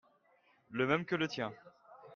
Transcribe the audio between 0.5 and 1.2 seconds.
Le même que